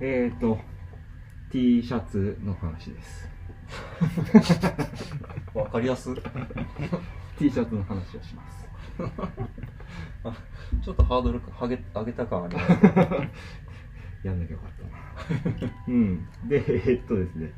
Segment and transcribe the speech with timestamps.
[0.00, 0.58] えっ、ー、と
[1.50, 3.28] T シャツの話です。
[5.54, 6.14] わかりやす。
[7.38, 8.66] T シャツの話をします。
[10.84, 12.68] ちょっとハードル上げ上げた感あります。
[14.24, 15.72] やんなきゃよかったな。
[15.88, 16.26] うん。
[16.44, 17.52] でえっとですね、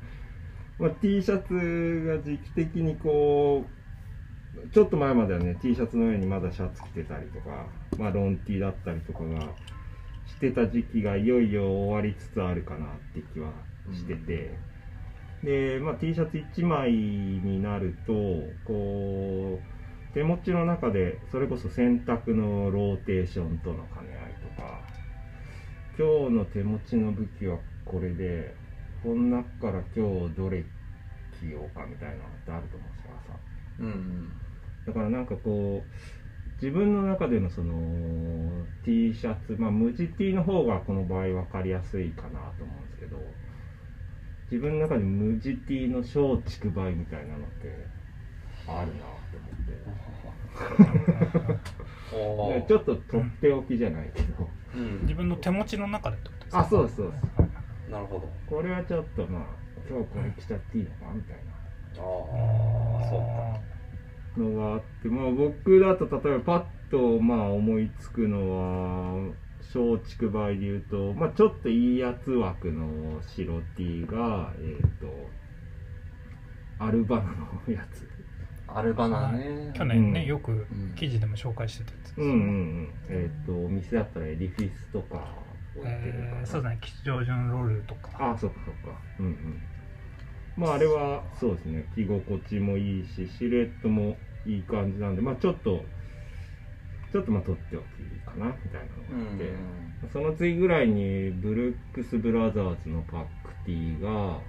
[0.78, 7.66] まあ、T シャツが時期的にこうちょっと前まではね T シャツの上にまだシャツ着てたりとか
[7.98, 9.48] まあロン T だったりとかが
[10.28, 13.52] してた時期がいよいよ終わりつつあるかなって気は
[13.92, 14.58] してて、
[15.42, 18.12] で、まあ、T シャツ1枚になると
[18.64, 19.60] こ
[20.10, 24.98] う手持ちの中でそれこそ洗濯のローテーションとの兼ね合いとか。
[25.98, 28.54] 今日の手持ちの武器はこれで
[29.02, 30.62] この中から今日どれ
[31.40, 33.40] 着ようかみたいなのってあると思うんですからさ
[33.80, 34.32] うんうん。
[34.86, 36.27] だからなんかこう
[36.60, 43.16] 自分の中でのその T シャツまあ無地 T の方がこの場合分かりやすいかなと思うんですけど
[44.50, 47.86] 自分の中で無地 T の松竹梅みたいなのって
[48.66, 49.78] あるなと思って。
[52.08, 55.00] でちょっととっておきじゃないけど、うん。
[55.02, 56.60] 自分の手持ちの中でってことですか？
[56.60, 57.22] あそうですそうです。
[57.90, 58.28] なるほど。
[58.46, 59.42] これはちょっとまあ
[59.88, 61.52] 今日これ着ちゃっていいのかみたいな。
[61.52, 61.56] あ
[61.96, 62.00] あ
[63.08, 63.60] そうか
[64.38, 75.06] のがあって、まあ、僕だと例えばパッとまあ思いつくのは松竹梅で言うと、まあ、ちょっといいやつ枠の白 T がえっ、と
[76.78, 78.08] アルバナのやつ。
[78.68, 79.72] アルバナね。
[79.74, 80.26] 去年ね、うん。
[80.26, 80.94] よくん。
[80.96, 82.08] 記事でも紹介してたやつ。
[82.08, 82.52] ですよね、うんうんう
[82.82, 82.92] ん。
[83.08, 85.34] えっ、とお店だったらエディフィスとか
[85.76, 86.78] 置いてるかな、えーそうですね。
[86.80, 88.10] 吉祥寺のロールとか。
[88.32, 89.00] あそっかそっか。
[89.18, 89.62] うんうん。
[90.56, 91.84] まああれはそうですね。
[91.94, 95.86] 着心地もいいしシルエットもいい感じなんでまあちょっと
[97.12, 97.86] ちょっとまあ取っておき
[98.26, 99.44] かなみたいなのがあって、
[100.12, 104.40] その次ぐらいにブルックス・ブラザーズのパックティーが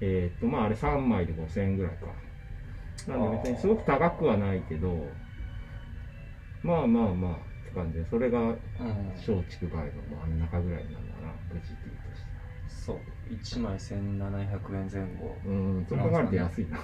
[0.00, 2.06] えーっとまああれ3枚で5000円ぐらいか。
[3.08, 5.12] なんで別にすごく高くはないけど
[6.62, 8.56] まあまあまあって感じでそれがうん。
[9.16, 12.28] 松竹梅の真ん中ぐらいなんだな無事ティーとして
[12.66, 12.96] そう
[13.30, 16.78] 1枚1700円前後うんそう考えると安いな。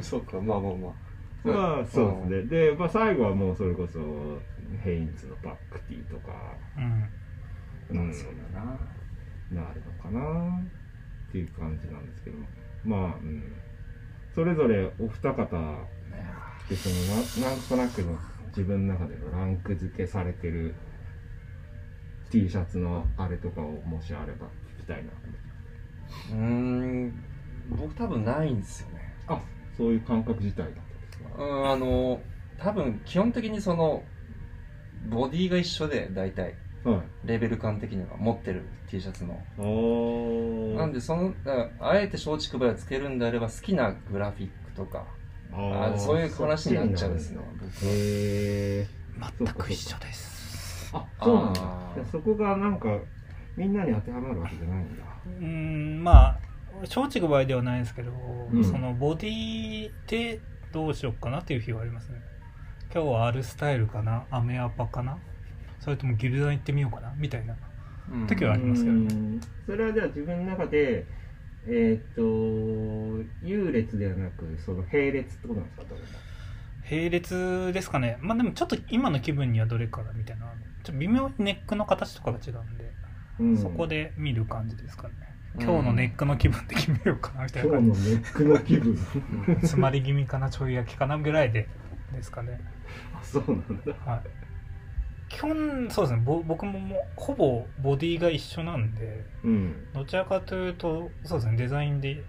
[0.02, 0.92] そうかまあまあまあ。
[1.44, 2.70] まあそうですね。
[2.70, 4.00] で、まあ、最後はもうそれこそ
[4.82, 6.32] ヘインズのパックティーとか。
[6.76, 7.98] うん。
[7.98, 8.06] うん。
[8.06, 9.62] まあそうだな。
[9.62, 10.60] なるのかな。
[11.28, 12.38] っていう感じなんですけど
[12.84, 13.52] まあ、うん、
[14.34, 15.44] それぞれお二方
[16.68, 20.74] でそのななんとなくの自分の中でのランク付けされてる
[22.30, 24.46] T シャツのあれとかをもしあれば
[24.78, 25.10] 聞きたいな。
[26.32, 27.24] うーん
[27.70, 29.14] 僕多分ないんですよね。
[29.28, 29.40] あ
[29.76, 31.42] そういう感覚自体だったんですか？
[31.42, 32.20] うんあの
[32.58, 34.02] 多分基本的にその
[35.08, 36.54] ボディが一緒で大体。
[36.84, 37.00] はい。
[37.24, 39.34] レベル感的には持ってる T シャツの。
[40.78, 41.34] なんでその
[41.80, 45.04] あえて松竹梅をつけるんであれば好きなグラフィックとか。
[45.52, 48.86] あそういう話になっちゃうんですねそっちになるんだへえ
[49.38, 50.35] 全く一緒です
[50.96, 51.60] あそうなんだ。
[52.10, 52.88] そこがなんか
[53.56, 55.04] みんなに当てはまるわけじゃないんだ。
[55.26, 56.38] うーんまあ
[56.82, 58.12] 松竹梅ではないですけど、
[58.52, 58.64] うん。
[58.64, 60.40] そのボディで
[60.72, 62.20] どうしようかなっていう日はありますね。
[62.94, 64.24] 今日は R スタイルかな？
[64.30, 65.18] アメアパかな？
[65.80, 67.14] それともギルダン行ってみようかな？
[67.16, 67.56] みたいな
[68.12, 68.26] うん。
[68.26, 69.14] 時はありますけどね。
[69.14, 69.40] うん。
[69.64, 71.06] それはじゃあ自分の中で
[71.66, 72.22] えーっと
[73.42, 76.18] 優劣ではなくその並列ってことなんですか？
[76.88, 78.18] 並列ですかね。
[78.20, 80.46] まあでもちょっと今の気分にはどれからみたいな。
[80.46, 82.92] ちょっと微妙にネックの形とかが違うんで、
[83.40, 83.58] うん。
[83.58, 85.14] そこで見る感じですかね。
[85.56, 85.62] うん。
[85.62, 88.96] 今日のネックの気分で決めようかなみたいな今日感じのネックの気分。
[89.60, 91.68] 詰まり気味かなちょい焼きかなぐらいで
[92.12, 92.60] ですかね。
[93.14, 93.92] あそうなんだ。
[94.12, 94.22] はい。
[95.28, 96.22] 基本そうですね。
[96.24, 99.74] ぼ僕ももうほぼボディが一緒なんでうん。
[99.92, 101.56] どちらかというとそうですね。
[101.56, 102.22] デザインで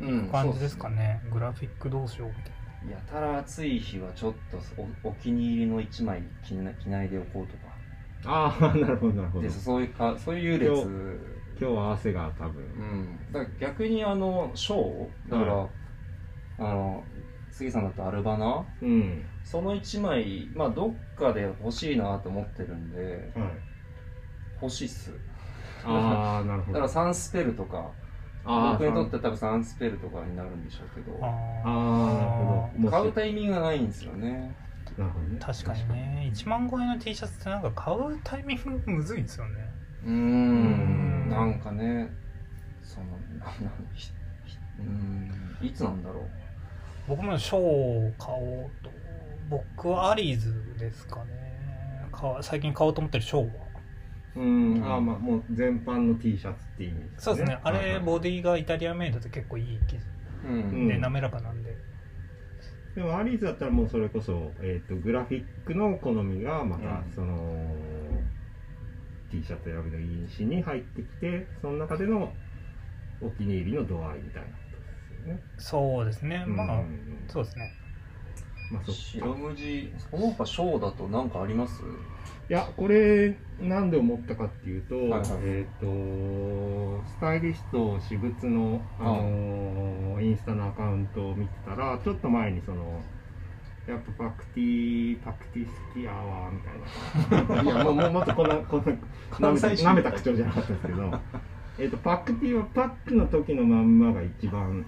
[0.00, 4.58] うん感じですかね、グラフィックどうしようみたいなやたら暑い日はちょっと
[5.04, 7.72] おお気に入りの1枚着な着ないでおこうとか。
[8.24, 9.42] ああなるほどなるほど。
[9.42, 10.72] でそういうかそういう優劣
[11.60, 12.62] 今今日は汗が多分。
[12.62, 13.32] うん。
[13.32, 15.68] だから逆にあのショーだから、は
[16.58, 17.04] あの
[17.50, 19.24] 杉さんだとアルバナうん。
[19.44, 23.48] その1枚まあどっかで欲しいなと思ってるんではい。
[24.60, 25.12] 欲しいっす。
[25.84, 26.74] ああなるほど。
[26.74, 27.90] だからサンスペルとか
[28.44, 31.18] 僕にとっては多分サンスペルとかになるんでしょうけど。
[31.22, 31.26] あ
[31.64, 32.90] あーなるほど。
[32.90, 34.54] 買うタイミングがないんですよね。
[34.98, 35.38] なるほどね。
[35.40, 36.30] 確かにね。
[36.34, 39.52] 1万超えの T シャツってなんか買うタイミングむずいんですよね。
[40.04, 40.14] うーん。
[40.14, 40.16] う
[41.26, 41.30] ん。
[41.30, 42.10] なんかね。
[42.82, 43.06] その
[43.38, 43.52] なな
[43.94, 44.06] ひ
[44.44, 45.58] ひうーん。
[45.62, 46.24] いつなんだろう。
[47.08, 48.90] 僕もショーを買おうと。
[49.48, 51.42] 僕はアリーズですかね。
[52.42, 53.71] 最近買おうと思ってるショーは
[54.34, 57.58] うん、うんあまあもう全般の T シャツっていう意味ですそうですね。
[57.62, 60.00] あれボデディがイタリアメイドで結構いい生地。
[60.46, 60.88] うん。
[60.88, 61.76] で滑らかなんで、
[62.94, 67.12] でもアリーズだったらもうそれこそ、えー、とグラフィックの好みがまたうん。
[67.14, 67.76] その、
[69.30, 72.32] T シャツ選びの因子に入ってきてその中での
[73.20, 75.42] お気に入りの度合いみたいなことですよね。
[75.58, 76.44] そうですね。
[76.46, 77.72] まあ、うんそうですね。
[78.72, 81.82] まあそっ白か無地その他ショーだと何かあります？
[82.52, 85.22] いやこれなんで思ったかっていうと,、はいはい。
[85.40, 85.86] えっ、と
[87.08, 93.00] スタイリスト私物の、あのインスタのアカウントを見てたらちょっと前にその
[93.88, 97.62] やっぱパクティパクティ好きやわみたいな。
[97.62, 98.92] いやもうもうもっとこんなこんな
[99.30, 99.86] 関西人。
[99.86, 101.18] なめた口調じゃなかったですけど
[101.78, 104.84] えっとパック Tはパックの時のまんまが一番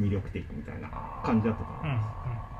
[0.00, 0.88] 魅力的みたいな
[1.24, 2.57] 感じだったと思います。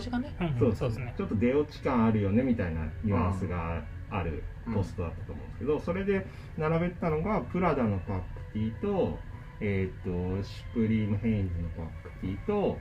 [0.00, 1.14] ジがね、うんそうそうですね。
[1.16, 4.42] ちょっと出落ち感あるよねみたいなニュアンスがある
[4.72, 6.26] ポストだったと思うんですけど、それで
[6.56, 9.18] 並べてたのがプラダのパック Tと,、
[9.60, 12.78] えー、とシュプリームヘインズのパック Tと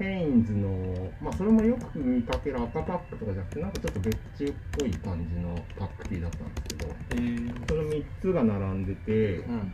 [0.00, 7.68] ヘインズの、まあ、それもよく見かける赤パックとかじゃなくてなんかちょっと別注っぽい感じのパックティだったんですけどえー。
[7.68, 9.72] その3つが並んでてうん。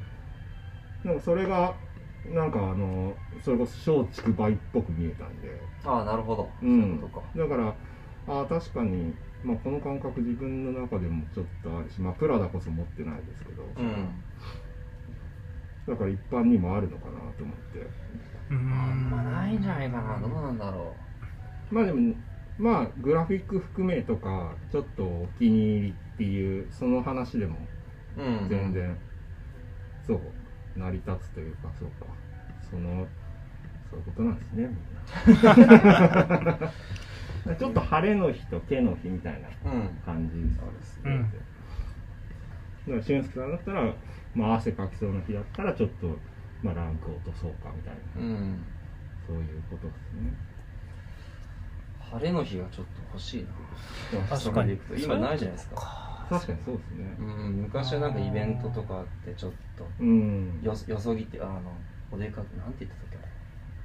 [1.05, 1.77] なんかそれが
[2.35, 5.49] なんかあのそれこそ松竹梅っぽく見えたんで。
[5.85, 6.81] ああなるほど、うん。
[6.81, 7.33] そういうことか。
[7.37, 7.77] だから
[8.27, 14.25] あー確かに、まあ、この感覚自分の中でもちょっとあるし、まあ、プラダこそ持ってないですけど、うん。
[15.87, 17.79] だから一般にもあるのかなと思って。
[17.79, 18.59] うーん。
[18.59, 20.21] あんまないんじゃないかな。
[20.21, 20.97] どうなんだろ
[21.71, 22.15] まあでも
[22.59, 27.69] まあグラフィック含めとかちょっとお気に入りっていうその話でも
[28.17, 28.49] ううん。
[28.49, 28.99] 全然、
[30.07, 30.46] そう
[30.77, 32.07] 成り立つというかそうか。
[32.71, 33.07] その
[33.91, 36.73] そういうことなんですねみんな。
[37.59, 40.49] ちょっと晴れの日と毛の日みたいなうん感じで
[40.83, 41.03] すね。
[41.05, 41.23] うん。
[41.23, 43.95] だから俊介さんだったら、
[44.35, 46.19] まあ、汗かきそうな日だったらちょっと、
[46.63, 48.65] まあ、ランク落とそうかみたいな、うん。
[49.27, 50.33] そういうことですね。
[52.11, 53.47] 晴れの日がちょっと欲しい
[54.13, 54.27] な。
[54.29, 54.79] 確かに。
[54.99, 57.23] 今ないじゃないですか確かにそうですねう。
[57.23, 57.27] ん
[57.63, 60.61] 昔はなんかイベントとかあってちょっとうん。
[60.63, 61.61] よよそぎってあの
[62.11, 63.17] お出かけなんて言ってたっけ？
[63.19, 63.27] あれ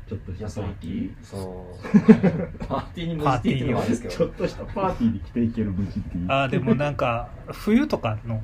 [0.08, 1.16] ちょっとしたよそパーティぎー？
[1.24, 6.26] そう パーティーに無事って言ってるのもあれですけどちょっとしたパーティーに着ていける無事っていう。
[6.30, 8.42] あーでもなんか冬とかの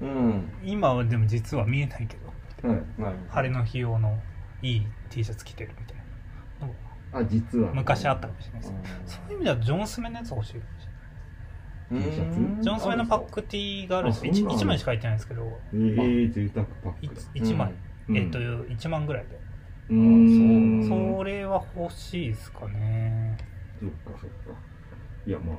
[0.00, 2.16] うん今はでも実は見えないけ
[2.62, 2.82] どはい。
[2.98, 4.18] まあ晴れの日用の
[4.62, 5.96] いい T シャツ着てるみたい
[6.60, 6.74] なの
[7.12, 7.72] あ、実は。
[7.74, 8.72] 昔あったかもしれないです、
[9.06, 10.89] そういう意味ではジョンスメのやつ欲しいかもしれない
[11.90, 12.40] T シャツ？
[12.40, 12.62] うん。
[12.62, 14.20] ジョンスメのパック T があるんです。
[14.20, 15.60] あそんなの 1, 枚しか入ってないんですけど。
[15.72, 17.14] えー、贅沢パック。
[17.14, 17.20] だ。
[17.34, 17.74] 1枚、
[18.08, 18.16] うん。
[18.16, 19.40] えっ、と1万ぐらいで、
[19.90, 20.84] うーん。
[20.88, 23.36] そうそれは欲しいですかね。
[23.80, 24.60] そっかそっか。
[25.26, 25.56] いや、まあ、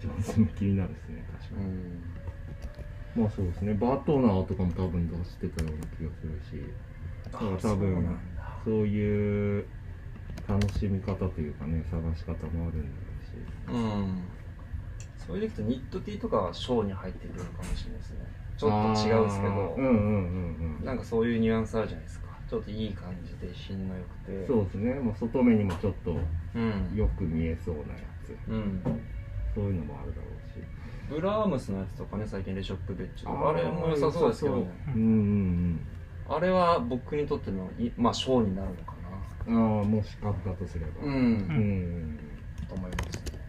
[0.00, 1.66] ジョンソン気になるですね、確かに。
[1.66, 2.02] うん。
[3.22, 6.62] まあそうですね、バートナーとかも多分出してたような気がするし、
[7.32, 9.66] だから多分そうなんだそういう
[10.48, 13.10] 楽しみ方というかね、探し方もあるんだろ
[13.68, 14.39] うん
[15.26, 18.18] それでいくとニット T とかはショーに入ってくるかもしれないですね。
[18.56, 18.70] ちょっ。
[18.70, 19.74] と違うんですけどあー。
[19.76, 20.84] うんうんうんうん。
[20.84, 22.26] なんかそういうニュアンスあるじゃないですか。
[22.48, 24.46] ちょっといい感じで品の良くて。
[24.46, 26.16] そうですね、もう外目にもちょっと
[26.54, 26.94] うん。
[26.94, 27.86] よく見えそうなや
[28.24, 28.82] つ、うん。
[29.54, 30.64] そういうのもあるだろうし。
[31.08, 33.38] ブラームスのやつとかね最近レショップベッジとか。
[33.50, 33.56] あー。
[33.56, 34.70] れも良さそうですけどね。
[34.94, 35.80] うんうん
[36.28, 38.94] あれは僕にとってのいまあショーになるのか
[39.46, 39.78] うん。
[39.78, 41.06] ああ、もし買ったとすれば。
[41.06, 41.32] なううん
[42.14, 42.18] ん。
[42.68, 43.40] と思いますね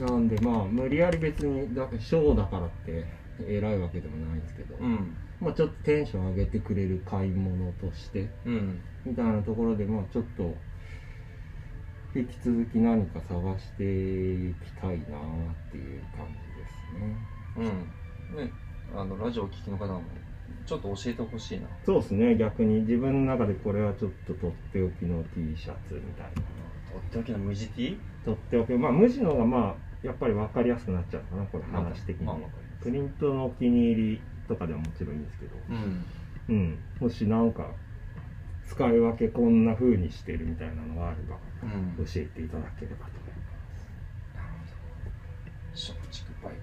[0.00, 3.04] なんでまあ、無理やり別に、だショーだからって
[3.46, 5.16] 偉いわけでもないんですけど、うん。
[5.40, 8.80] まあちょっとテンション上げてくれる買い物として、うん。
[9.04, 10.54] みたいなところで、まあちょっと、
[12.14, 17.16] 引き続き何か探していきたいなっていう感じですね。
[17.56, 18.44] うん。
[18.44, 18.50] ね
[18.94, 20.02] あのラジオをお聞きの方も
[20.66, 21.66] ちょっと教えてほしいな。
[21.84, 26.61] そうですね、逆に自分の中でこれはちょっととっておきの T シャツみたいな。
[26.92, 27.98] とっておきの無地 T?
[28.24, 32.26] とっておき、まあ無地の方がまあ、やっぱり分かりやすくなっちゃうかな、これ話的に。
[32.26, 32.36] まあ
[32.80, 36.04] プリントのお気に入りとかではもちろんいいんですけど、うん。
[36.48, 37.76] うん、もしなんか
[38.66, 42.04] 使い分けこんな風にしてるみたいなのがあればうん。
[42.04, 43.42] 教えていただければと思いま
[43.76, 43.88] す。
[44.34, 45.12] なるほど。
[45.72, 45.94] 松
[46.24, 46.58] 竹梅